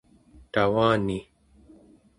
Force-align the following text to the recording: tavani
tavani 0.53 1.19